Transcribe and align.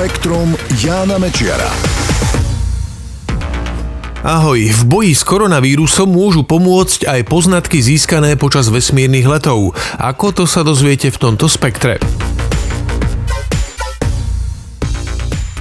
Spektrum 0.00 0.56
Jána 0.80 1.20
Mečiara. 1.20 1.68
Ahoj, 4.24 4.56
v 4.56 4.82
boji 4.88 5.12
s 5.12 5.20
koronavírusom 5.20 6.08
môžu 6.08 6.40
pomôcť 6.40 7.04
aj 7.04 7.20
poznatky 7.28 7.84
získané 7.84 8.40
počas 8.40 8.72
vesmírnych 8.72 9.28
letov. 9.28 9.76
Ako 10.00 10.32
to 10.32 10.48
sa 10.48 10.64
dozviete 10.64 11.12
v 11.12 11.20
tomto 11.20 11.52
spektre? 11.52 12.00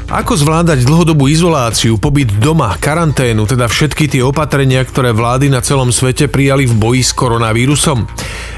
Ako 0.07 0.39
zvládať 0.39 0.87
dlhodobú 0.87 1.27
izoláciu, 1.27 1.99
pobyt 1.99 2.31
doma, 2.39 2.79
karanténu, 2.79 3.43
teda 3.43 3.67
všetky 3.67 4.07
tie 4.07 4.23
opatrenia, 4.23 4.87
ktoré 4.87 5.11
vlády 5.11 5.51
na 5.51 5.59
celom 5.59 5.91
svete 5.91 6.31
prijali 6.31 6.63
v 6.63 6.79
boji 6.79 7.03
s 7.03 7.11
koronavírusom? 7.11 8.07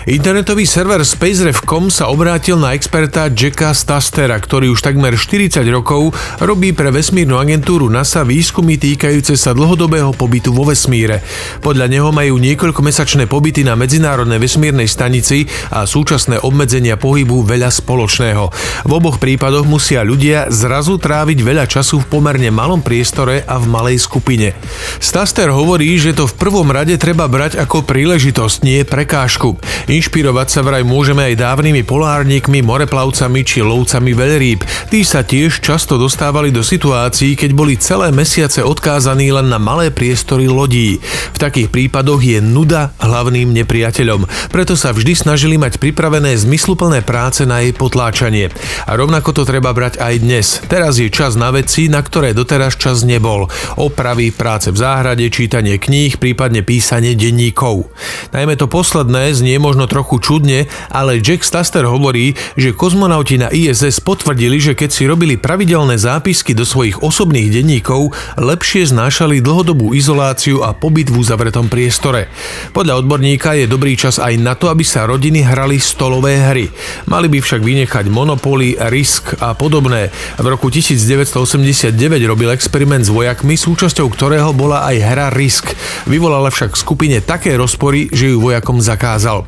Internetový 0.10 0.66
server 0.66 1.06
SpaceRev.com 1.06 1.94
sa 1.94 2.10
obrátil 2.10 2.58
na 2.58 2.74
experta 2.74 3.30
Jacka 3.30 3.70
Stastera, 3.70 4.34
ktorý 4.34 4.74
už 4.74 4.82
takmer 4.82 5.14
40 5.14 5.62
rokov 5.70 6.18
robí 6.42 6.74
pre 6.74 6.90
vesmírnu 6.90 7.38
agentúru 7.38 7.86
NASA 7.86 8.26
výskumy 8.26 8.82
týkajúce 8.82 9.38
sa 9.38 9.54
dlhodobého 9.54 10.10
pobytu 10.18 10.58
vo 10.58 10.66
vesmíre. 10.66 11.22
Podľa 11.62 11.86
neho 11.86 12.10
majú 12.10 12.42
niekoľkomesačné 12.42 13.30
pobyty 13.30 13.62
na 13.62 13.78
Medzinárodnej 13.78 14.42
vesmírnej 14.42 14.90
stanici 14.90 15.46
a 15.70 15.86
súčasné 15.86 16.42
obmedzenia 16.42 16.98
pohybu 16.98 17.46
veľa 17.46 17.70
spoločného. 17.70 18.50
V 18.90 18.92
oboch 18.98 19.22
prípadoch 19.22 19.70
musia 19.70 20.02
ľudia 20.02 20.50
zrazu 20.50 20.98
tráviť 20.98 21.46
veľa 21.46 21.70
času 21.70 22.02
v 22.02 22.10
pomerne 22.10 22.50
malom 22.50 22.82
priestore 22.82 23.46
a 23.46 23.62
v 23.62 23.70
malej 23.70 24.02
skupine. 24.02 24.58
Staster 24.98 25.54
hovorí, 25.54 25.94
že 26.02 26.18
to 26.18 26.26
v 26.26 26.38
prvom 26.42 26.74
rade 26.74 26.98
treba 26.98 27.30
brať 27.30 27.62
ako 27.62 27.86
príležitosť, 27.86 28.66
nie 28.66 28.82
prekážku. 28.82 29.62
Inšpirovať 29.92 30.48
sa 30.48 30.64
vraj 30.64 30.88
môžeme 30.88 31.20
aj 31.20 31.44
dávnymi 31.44 31.84
polárnikmi, 31.84 32.64
moreplavcami 32.64 33.44
či 33.44 33.60
lovcami 33.60 34.16
veľrýb. 34.16 34.64
Tí 34.88 35.04
sa 35.04 35.20
tiež 35.20 35.60
často 35.60 36.00
dostávali 36.00 36.48
do 36.48 36.64
situácií, 36.64 37.36
keď 37.36 37.52
boli 37.52 37.76
celé 37.76 38.08
mesiace 38.16 38.64
odkázaní 38.64 39.36
len 39.36 39.52
na 39.52 39.60
malé 39.60 39.92
priestory 39.92 40.48
lodí. 40.48 41.04
V 41.36 41.38
takých 41.44 41.68
prípadoch 41.68 42.24
je 42.24 42.40
nuda 42.40 42.96
hlavným 43.04 43.52
nepriateľom. 43.52 44.32
Preto 44.48 44.80
sa 44.80 44.96
vždy 44.96 45.12
snažili 45.12 45.60
mať 45.60 45.76
pripravené 45.76 46.40
zmysluplné 46.40 47.04
práce 47.04 47.44
na 47.44 47.60
jej 47.60 47.76
potláčanie. 47.76 48.48
A 48.88 48.96
rovnako 48.96 49.36
to 49.36 49.44
treba 49.44 49.76
brať 49.76 50.00
aj 50.00 50.14
dnes. 50.24 50.64
Teraz 50.72 51.04
je 51.04 51.12
čas 51.12 51.36
na 51.36 51.52
veci, 51.52 51.92
na 51.92 52.00
ktoré 52.00 52.32
doteraz 52.32 52.80
čas 52.80 53.04
nebol. 53.04 53.52
Opravy, 53.76 54.32
práce 54.32 54.72
v 54.72 54.80
záhrade, 54.80 55.28
čítanie 55.28 55.76
kníh, 55.76 56.16
prípadne 56.16 56.64
písanie 56.64 57.12
denníkov. 57.12 57.92
Najmä 58.32 58.56
to 58.56 58.72
posledné 58.72 59.36
znie 59.36 59.60
možno 59.60 59.81
možno 59.82 59.90
trochu 59.90 60.22
čudne, 60.22 60.70
ale 60.94 61.18
Jack 61.18 61.42
Staster 61.42 61.90
hovorí, 61.90 62.38
že 62.54 62.78
kozmonauti 62.78 63.42
na 63.42 63.50
ISS 63.50 63.98
potvrdili, 64.06 64.62
že 64.62 64.78
keď 64.78 64.90
si 64.94 65.10
robili 65.10 65.42
pravidelné 65.42 65.98
zápisky 65.98 66.54
do 66.54 66.70
svojich 66.70 67.02
osobných 67.02 67.50
denníkov, 67.50 68.14
lepšie 68.38 68.86
znášali 68.94 69.42
dlhodobú 69.42 69.98
izoláciu 69.98 70.62
a 70.62 70.78
pobyt 70.78 71.10
v 71.10 71.18
uzavretom 71.18 71.66
priestore. 71.66 72.30
Podľa 72.78 73.02
odborníka 73.02 73.58
je 73.58 73.66
dobrý 73.66 73.98
čas 73.98 74.22
aj 74.22 74.38
na 74.38 74.54
to, 74.54 74.70
aby 74.70 74.86
sa 74.86 75.10
rodiny 75.10 75.42
hrali 75.42 75.82
stolové 75.82 76.38
hry. 76.38 76.70
Mali 77.10 77.26
by 77.26 77.42
však 77.42 77.66
vynechať 77.66 78.06
Monopoly, 78.06 78.78
Risk 78.94 79.42
a 79.42 79.58
podobné. 79.58 80.14
V 80.38 80.46
roku 80.46 80.70
1989 80.70 81.98
robil 82.30 82.54
experiment 82.54 83.02
s 83.02 83.10
vojakmi, 83.10 83.58
súčasťou 83.58 84.06
ktorého 84.14 84.54
bola 84.54 84.86
aj 84.86 84.96
hra 85.02 85.28
Risk. 85.34 85.74
Vyvolala 86.06 86.54
však 86.54 86.78
skupine 86.78 87.18
také 87.26 87.58
rozpory, 87.58 88.14
že 88.14 88.30
ju 88.30 88.38
vojakom 88.38 88.78
zakázal. 88.78 89.48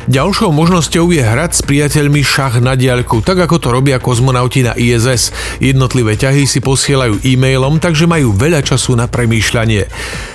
Ďalšou 0.09 0.49
možnosťou 0.49 1.13
je 1.13 1.21
hrať 1.21 1.51
s 1.53 1.61
priateľmi 1.61 2.25
šach 2.25 2.57
na 2.57 2.73
diaľku, 2.73 3.21
tak 3.21 3.37
ako 3.45 3.61
to 3.61 3.69
robia 3.69 4.01
kozmonauti 4.01 4.65
na 4.65 4.73
ISS. 4.73 5.29
Jednotlivé 5.61 6.17
ťahy 6.17 6.49
si 6.49 6.57
posielajú 6.57 7.21
e-mailom, 7.21 7.77
takže 7.77 8.09
majú 8.09 8.33
veľa 8.33 8.65
času 8.65 8.97
na 8.97 9.05
premýšľanie. 9.05 9.85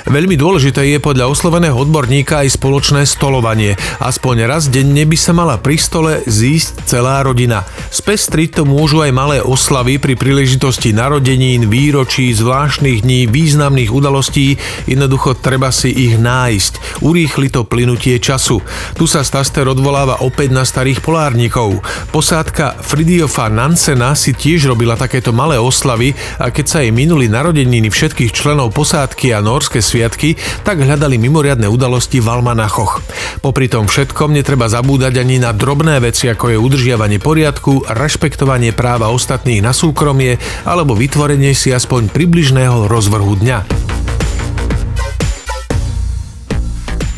Veľmi 0.06 0.38
dôležité 0.38 0.86
je 0.94 1.02
podľa 1.02 1.26
osloveného 1.26 1.74
odborníka 1.74 2.46
aj 2.46 2.54
spoločné 2.62 3.02
stolovanie. 3.10 3.74
Aspoň 3.98 4.46
raz 4.46 4.70
denne 4.70 5.02
by 5.02 5.18
sa 5.18 5.34
mala 5.34 5.58
pri 5.58 5.74
stole 5.82 6.22
zísť 6.30 6.86
celá 6.86 7.18
rodina. 7.26 7.66
Spestriť 7.90 8.60
to 8.60 8.62
môžu 8.62 9.02
aj 9.02 9.10
malé 9.10 9.42
oslavy 9.42 9.98
pri 9.98 10.14
príležitosti 10.14 10.94
narodenín, 10.94 11.66
výročí, 11.66 12.30
zvláštnych 12.30 13.02
dní, 13.02 13.26
významných 13.26 13.90
udalostí, 13.90 14.54
jednoducho 14.86 15.34
treba 15.34 15.74
si 15.74 15.90
ich 15.90 16.14
nájsť. 16.22 17.02
Urýchli 17.02 17.50
to 17.50 17.66
plynutie 17.66 18.22
času. 18.22 18.62
Tu 18.94 19.10
sa 19.10 19.26
Staster 19.56 19.72
odvoláva 19.72 20.20
opäť 20.20 20.52
na 20.52 20.68
starých 20.68 21.00
polárnikov. 21.00 21.80
Posádka 22.12 22.76
Fridiofa 22.76 23.48
Nansena 23.48 24.12
si 24.12 24.36
tiež 24.36 24.68
robila 24.68 25.00
takéto 25.00 25.32
malé 25.32 25.56
oslavy 25.56 26.12
a 26.36 26.52
keď 26.52 26.66
sa 26.68 26.84
jej 26.84 26.92
minuli 26.92 27.24
narodeniny 27.24 27.88
všetkých 27.88 28.36
členov 28.36 28.76
posádky 28.76 29.32
a 29.32 29.40
norské 29.40 29.80
sviatky, 29.80 30.36
tak 30.60 30.84
hľadali 30.84 31.16
mimoriadne 31.16 31.72
udalosti 31.72 32.20
v 32.20 32.36
almanachoch. 32.36 33.00
Popri 33.40 33.72
tom 33.72 33.88
všetkom 33.88 34.36
netreba 34.36 34.68
zabúdať 34.68 35.24
ani 35.24 35.40
na 35.40 35.56
drobné 35.56 36.04
veci, 36.04 36.28
ako 36.28 36.52
je 36.52 36.60
udržiavanie 36.60 37.16
poriadku, 37.16 37.88
rešpektovanie 37.88 38.76
práva 38.76 39.08
ostatných 39.08 39.64
na 39.64 39.72
súkromie 39.72 40.36
alebo 40.68 40.92
vytvorenie 40.92 41.56
si 41.56 41.72
aspoň 41.72 42.12
približného 42.12 42.92
rozvrhu 42.92 43.40
dňa. 43.40 43.85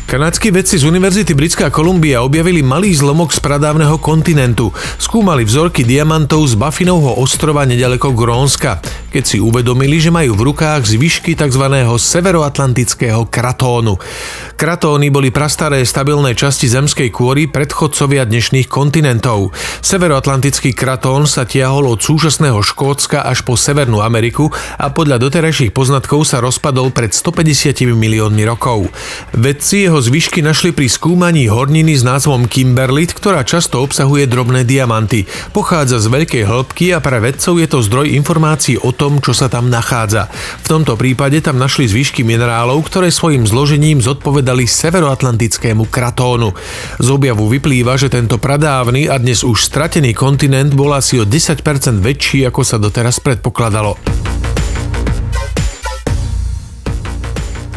Kanadskí 0.09 0.49
vedci 0.49 0.81
z 0.81 0.89
Univerzity 0.89 1.37
Britská 1.37 1.69
Kolumbia 1.69 2.25
objavili 2.25 2.65
malý 2.65 2.97
zlomok 2.97 3.29
z 3.29 3.45
pradávneho 3.45 4.01
kontinentu. 4.01 4.73
Skúmali 4.97 5.45
vzorky 5.45 5.85
diamantov 5.85 6.49
z 6.49 6.57
Buffinovho 6.57 7.21
ostrova 7.21 7.61
nedaleko 7.61 8.17
Grónska, 8.17 8.81
keď 9.13 9.23
si 9.29 9.37
uvedomili, 9.37 10.01
že 10.01 10.09
majú 10.09 10.33
v 10.33 10.49
rukách 10.49 10.97
zvyšky 10.97 11.37
tzv. 11.37 11.61
severoatlantického 11.93 13.29
kratónu. 13.29 14.01
Kratóny 14.57 15.13
boli 15.13 15.29
prastaré 15.29 15.85
stabilné 15.85 16.33
časti 16.33 16.65
zemskej 16.65 17.13
kôry 17.13 17.45
predchodcovia 17.45 18.25
dnešných 18.25 18.65
kontinentov. 18.65 19.53
Severoatlantický 19.85 20.73
kratón 20.73 21.29
sa 21.29 21.45
tiahol 21.45 21.85
od 21.85 22.01
súčasného 22.01 22.57
Škótska 22.65 23.29
až 23.29 23.45
po 23.45 23.53
Severnú 23.53 24.01
Ameriku 24.01 24.49
a 24.81 24.89
podľa 24.89 25.21
doterajších 25.21 25.69
poznatkov 25.69 26.25
sa 26.25 26.41
rozpadol 26.41 26.89
pred 26.89 27.13
150 27.13 27.93
miliónmi 27.93 28.41
rokov. 28.49 28.89
Vedci 29.37 29.85
jeho 29.85 29.98
zvyšky 30.03 30.43
našli 30.43 30.75
pri 30.75 30.91
skúmaní 30.91 31.47
horniny 31.47 31.95
s 31.95 32.03
názvom 32.03 32.47
Kimberlit, 32.47 33.15
ktorá 33.15 33.47
často 33.47 33.79
obsahuje 33.79 34.27
drobné 34.27 34.67
diamanty. 34.67 35.23
Pochádza 35.55 36.03
z 36.03 36.11
veľkej 36.11 36.43
hĺbky 36.43 36.91
a 36.91 36.99
pre 36.99 37.23
vedcov 37.23 37.55
je 37.59 37.67
to 37.67 37.79
zdroj 37.79 38.11
informácií 38.11 38.75
o 38.79 38.91
tom, 38.91 39.23
čo 39.23 39.31
sa 39.31 39.47
tam 39.47 39.71
nachádza. 39.71 40.27
V 40.63 40.67
tomto 40.67 40.99
prípade 40.99 41.39
tam 41.39 41.55
našli 41.55 41.87
zvyšky 41.87 42.27
minerálov, 42.27 42.83
ktoré 42.87 43.07
svojim 43.07 43.47
zložením 43.47 44.03
zodpovedali 44.03 44.67
severoatlantickému 44.67 45.87
kratónu. 45.87 46.51
Z 46.99 47.07
objavu 47.07 47.47
vyplýva, 47.47 47.95
že 47.95 48.11
tento 48.11 48.35
pradávny 48.35 49.07
a 49.07 49.15
dnes 49.15 49.47
už 49.47 49.63
stratený 49.63 50.11
kontinent 50.11 50.75
bol 50.75 50.91
asi 50.91 51.19
o 51.19 51.25
10% 51.29 51.63
väčší, 52.03 52.43
ako 52.49 52.61
sa 52.67 52.75
doteraz 52.75 53.23
predpokladalo. 53.23 54.18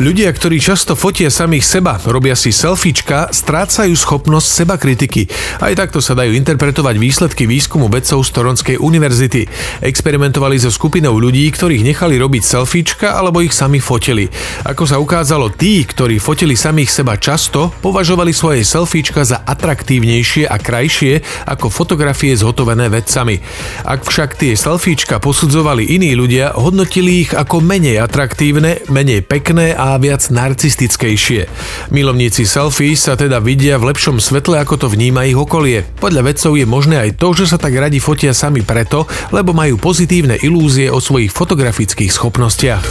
Ľudia, 0.02 0.34
ktorí 0.34 0.58
často 0.58 0.98
fotia 0.98 1.30
samých 1.30 1.62
seba, 1.62 1.94
robia 2.10 2.34
si 2.34 2.50
selfiečka, 2.50 3.30
strácajú 3.30 3.94
schopnosť 3.94 4.48
seba 4.50 4.74
kritiky. 4.74 5.30
Aj 5.62 5.70
takto 5.78 6.02
sa 6.02 6.18
dajú 6.18 6.34
interpretovať 6.34 6.98
výsledky 6.98 7.46
výskumu 7.46 7.86
vedcov 7.86 8.26
z 8.26 8.30
Toronskej 8.34 8.76
univerzity. 8.82 9.46
Experimentovali 9.78 10.58
so 10.58 10.74
skupinou 10.74 11.14
ľudí, 11.22 11.46
ktorých 11.54 11.86
nechali 11.86 12.18
robiť 12.18 12.42
selfiečka 12.42 13.14
alebo 13.14 13.46
ich 13.46 13.54
sami 13.54 13.78
fotili. 13.78 14.26
Ako 14.66 14.90
sa 14.90 14.98
ukázalo, 14.98 15.54
tí, 15.54 15.86
ktorí 15.86 16.18
fotili 16.18 16.58
samých 16.58 16.90
seba 16.90 17.14
často, 17.14 17.70
považovali 17.78 18.34
svoje 18.34 18.66
selfiečka 18.66 19.22
za 19.22 19.46
atraktívnejšie 19.46 20.50
a 20.50 20.58
krajšie 20.58 21.46
ako 21.46 21.70
fotografie 21.70 22.34
zhotovené 22.34 22.90
vedcami. 22.90 23.38
Ak 23.86 24.02
však 24.02 24.34
tie 24.34 24.58
selfiečka 24.58 25.22
posudzovali 25.22 25.94
iní 25.94 26.18
ľudia, 26.18 26.58
hodnotili 26.58 27.22
ich 27.22 27.30
ako 27.30 27.62
menej 27.62 28.02
atraktívne, 28.02 28.82
menej 28.90 29.22
pekné 29.22 29.78
viac 29.96 30.28
narcistickejšie. 30.28 31.48
Milovníci 31.92 32.44
selfie 32.44 32.92
sa 32.96 33.16
teda 33.16 33.40
vidia 33.40 33.80
v 33.80 33.92
lepšom 33.92 34.20
svetle, 34.20 34.60
ako 34.60 34.74
to 34.76 34.86
vníma 34.92 35.24
ich 35.28 35.38
okolie. 35.38 35.84
Podľa 35.98 36.22
vedcov 36.28 36.52
je 36.56 36.66
možné 36.68 36.96
aj 37.00 37.10
to, 37.16 37.32
že 37.32 37.50
sa 37.50 37.58
tak 37.58 37.72
radi 37.76 37.98
fotia 37.98 38.36
sami 38.36 38.60
preto, 38.60 39.08
lebo 39.32 39.56
majú 39.56 39.80
pozitívne 39.80 40.38
ilúzie 40.40 40.92
o 40.92 41.00
svojich 41.00 41.32
fotografických 41.32 42.12
schopnostiach. 42.12 42.84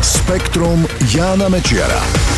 Spektrum 0.00 0.86
Jána 1.12 1.52
Mečiara. 1.52 2.37